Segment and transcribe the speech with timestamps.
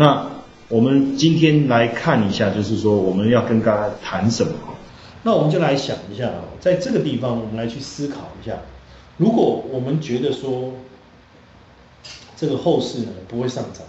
[0.00, 0.26] 那
[0.68, 4.54] 我们今天来看一下，就是说我们要跟大家谈什么？
[5.24, 8.56] 那我们就来想一下啊，在这个地方我们来去思考一下，
[9.18, 10.72] 如果我们觉得说
[12.34, 13.82] 这个后市呢不会上涨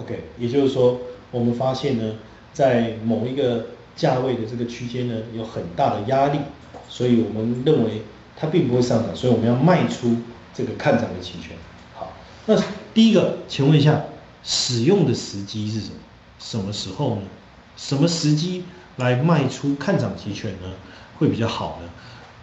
[0.00, 0.98] ，OK，也就是说
[1.30, 2.14] 我们发现呢，
[2.52, 6.40] 在某一个价位的这个区间呢有很大的压力，
[6.88, 8.02] 所以我们认为
[8.36, 10.16] 它并不会上涨，所以我们要卖出
[10.52, 11.56] 这个看涨的期权。
[11.94, 12.12] 好，
[12.46, 12.60] 那
[12.92, 14.02] 第一个，请问一下，
[14.42, 15.94] 使用的时机是什么？
[16.38, 17.22] 什么时候呢？
[17.76, 18.64] 什么时机？
[18.96, 20.68] 来卖出看涨期权呢，
[21.18, 21.88] 会比较好呢。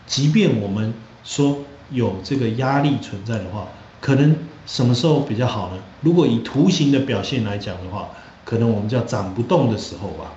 [0.08, 0.92] 即便我们
[1.23, 1.60] 说
[1.92, 3.68] 有这个压力存在的话，
[4.02, 5.80] 可能什么时候比较好呢？
[6.02, 8.09] 如果以图形的表现来讲的话，
[8.44, 10.34] 可能我们叫涨不动的时候吧，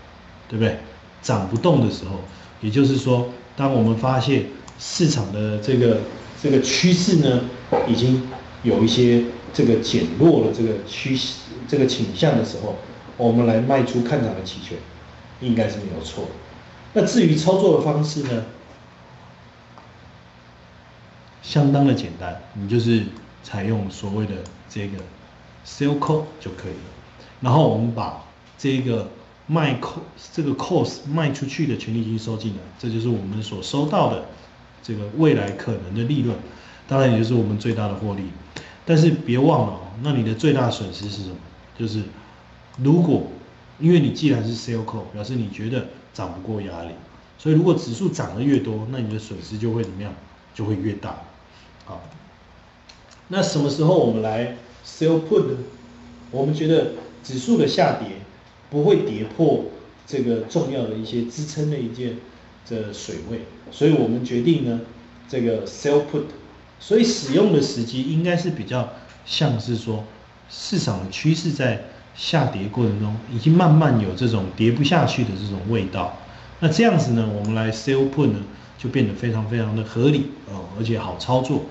[0.47, 0.79] 对不对？
[1.23, 2.21] 涨不动的时候，
[2.61, 4.47] 也就是说，当我们发现
[4.79, 6.01] 市场的这个
[6.43, 7.45] 这个趋势呢，
[7.89, 8.23] 已经
[8.63, 9.25] 有一些
[9.55, 11.35] 这个减弱了这个趋势
[11.71, 12.75] 这个倾向的时候，
[13.17, 14.77] 我们来卖出看涨的期权。
[15.43, 16.27] 应该是没有错。
[16.93, 18.45] 那至于操作的方式呢，
[21.43, 23.05] 相当的简单，你就是
[23.43, 24.35] 采用所谓的
[24.69, 24.99] 这个
[25.65, 26.91] sell call 就可以了。
[27.41, 28.23] 然后我们把
[28.59, 29.09] 这个
[29.47, 34.27] 卖 call 这个 cost 卖出去的权利金收进来，这就是我们所收到的
[34.83, 36.37] 这个未来可能的利润，
[36.87, 38.25] 当然也就是我们最大的获利。
[38.85, 41.37] 但是别忘了哦，那你的最大损失是什么？
[41.81, 42.03] 就是
[42.77, 43.23] 如果
[43.79, 46.91] 因为你既然是 sell call，表示你觉得涨不过压力，
[47.39, 50.15] 所以如果指数涨得越多，那你的损失就会怎么样？
[50.55, 51.23] 就会越大。
[51.87, 52.03] 好，
[53.29, 55.57] 那什么时候我们来 sell put 呢？
[56.31, 56.93] 我们觉得
[57.25, 58.09] 指数的下跌
[58.69, 59.65] 不会跌破
[60.07, 62.19] 这个重要的一些支撑的一件
[62.67, 64.81] 这水位，所以我们决定呢，
[65.27, 66.25] 这个 sell put。
[66.79, 68.91] 所以使用的时机应该是比较
[69.25, 70.05] 像是说
[70.51, 71.83] 市场的趋势在。
[72.13, 76.15] 下跌过程中，已经慢慢有这种跌不下去的这种味道。
[76.59, 78.41] 那这样子呢，我们来 sell put 呢，
[78.77, 81.63] 就变得非常非常的合理哦，而且好操作。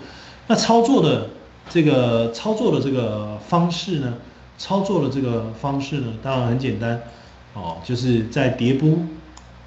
[0.47, 1.29] 那操作的
[1.69, 4.15] 这个操作的这个方式呢，
[4.57, 6.99] 操作的这个方式呢，当然很简单
[7.53, 9.03] 哦，就是在跌不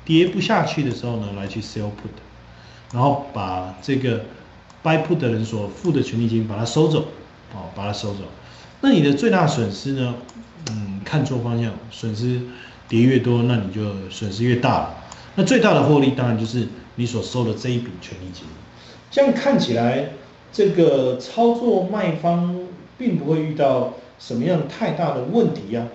[0.05, 4.22] 跌不下去的时候呢，来去 sell put，然后把这个
[4.83, 7.01] buy put 的人所付的权利金把它收走
[7.55, 8.25] 哦，把它收走。
[8.82, 10.15] 那你的最大损失呢？
[10.70, 12.41] 嗯，看错方向，损失
[12.88, 14.94] 跌越多，那你就损失越大了。
[15.37, 16.66] 那最大的获利当然就是
[16.97, 18.44] 你所收的这一笔权利金。
[19.09, 20.10] 这样看起来，
[20.53, 22.56] 这个操作卖方
[22.98, 25.87] 并不会遇到什么样太大的问题呀。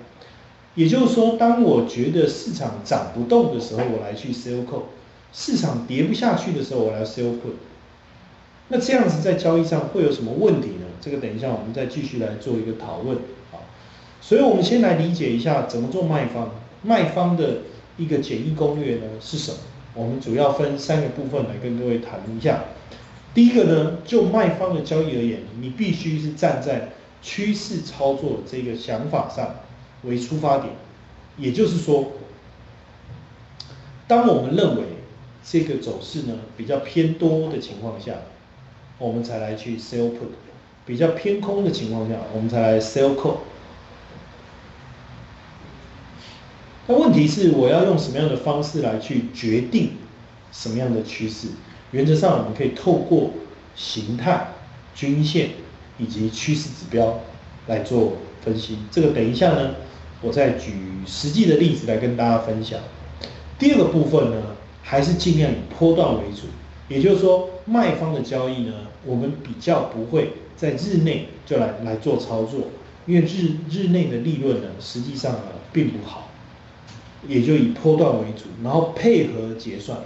[0.75, 4.83] 也就是说，当我觉得市场涨不动的时候，我来去 sell call；
[5.33, 7.57] 市场跌不下去的时候，我来 sell put。
[8.69, 10.86] 那这样子在交易上会有什么问题呢？
[11.01, 13.17] 这个等一下我们再继续来做一个讨论
[13.51, 13.61] 啊。
[14.21, 16.51] 所以，我们先来理解一下怎么做卖方。
[16.83, 17.59] 卖方的
[17.97, 19.57] 一个简易攻略呢是什么？
[19.93, 22.65] 我们主要分三个部分来跟各位谈一下。
[23.33, 26.89] 第一个呢，就卖方的交易而言，你必须是站在
[27.21, 29.55] 趋势操作这个想法上
[30.03, 30.73] 为出发点。
[31.37, 32.11] 也就是说，
[34.07, 34.83] 当我们认为
[35.43, 38.13] 这个走势呢比较偏多的情况下，
[38.99, 40.29] 我们才来去 sell put；
[40.87, 43.39] 比较偏空的情况下，我们才来 sell call。
[46.87, 49.91] 那问题是，我要用什么样的方式来去决定
[50.53, 51.49] 什么样的趋势？
[51.91, 53.31] 原则上，我们可以透过
[53.75, 54.47] 形态、
[54.95, 55.49] 均线
[55.97, 57.19] 以及趋势指标
[57.67, 58.77] 来做分析。
[58.89, 59.75] 这个等一下呢，
[60.21, 60.71] 我再举
[61.05, 62.79] 实际的例子来跟大家分享。
[63.59, 64.41] 第二个部分呢，
[64.81, 66.43] 还是尽量以波段为主，
[66.89, 68.73] 也就是说，卖方的交易呢，
[69.05, 72.61] 我们比较不会在日内就来来做操作，
[73.05, 75.41] 因为日日内的利润呢，实际上呢
[75.73, 76.29] 并不好。
[77.27, 79.97] 也就以波段为主，然后配合结算，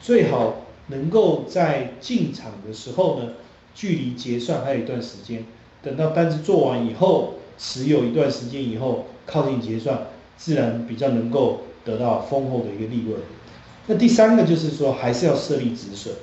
[0.00, 3.30] 最好能够在进场的时候呢，
[3.74, 5.44] 距离结算还有一段时间，
[5.82, 13.18] 等到单子做完以后，持有一段时间以后，靠近结算，自然比较能够得到丰厚的一个利润。
[13.86, 16.14] 那第三个就是说，还是要设立止损。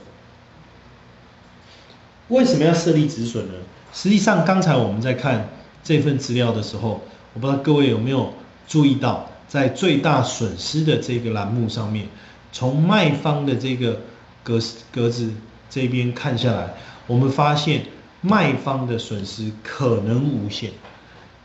[2.30, 3.54] 为什么要设立止损呢？
[3.94, 5.50] 实际上，刚才我们在看
[5.84, 7.02] 这份资料的时候，
[7.34, 8.34] 我不知道各位有没有
[8.68, 9.30] 注意到。
[9.48, 12.08] 在最大损失的这个栏目上面，
[12.52, 14.00] 从卖方的这个
[14.44, 14.60] 格
[14.92, 15.34] 格子
[15.72, 16.76] 这边看下来，
[17.08, 17.88] 我们发现
[18.22, 20.70] 卖方的损失可能无限。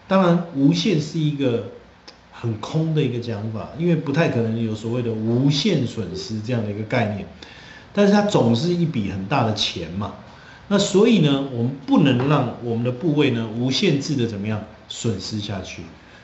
[0.06, 1.68] 当然，无限是一个
[2.44, 7.26] 很空的一个讲法，因为不太可能有所谓的无限损失这样的一个概念。
[7.94, 10.14] 但是它总是一笔很大的钱嘛，
[10.68, 15.82] 那所以呢，我们不能让我们的部位呢无限制的怎么样损失下去。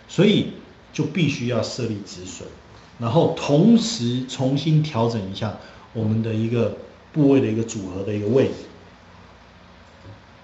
[0.08, 0.48] 所以
[0.92, 2.48] 就必须要设立止损，
[2.98, 5.56] 然后同时重新调整一下
[5.92, 6.76] 我们的一个
[7.12, 8.46] 部位的一个组合的一个位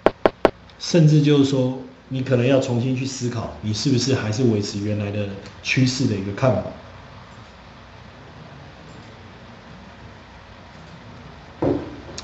[0.04, 0.12] 置，
[0.78, 5.28] 甚至就是说，你可能要重新去思考，你是不是还是维持原来的
[5.62, 6.62] 趋势的一个看法。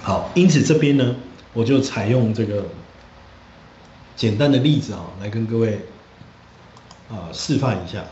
[0.03, 1.17] 好，因此这边呢，
[1.53, 2.65] 我就采用这个
[4.15, 5.87] 简单的例子啊，来跟各位
[7.11, 8.05] 啊示范一下。